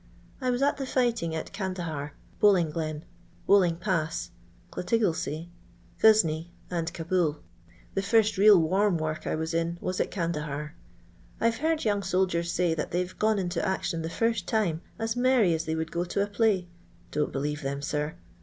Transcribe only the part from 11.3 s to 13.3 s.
I 've heard young soldien say that they've